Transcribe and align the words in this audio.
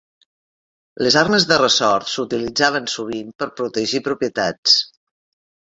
Les 1.07 1.17
armes 1.21 1.45
de 1.51 1.59
ressort 1.63 2.09
s'utilitzaven 2.15 2.91
sovint 2.97 3.31
per 3.43 3.53
protegir 3.61 4.05
propietats. 4.11 4.79